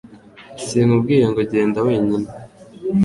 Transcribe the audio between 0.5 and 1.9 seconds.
Sinkubwiye ngo genda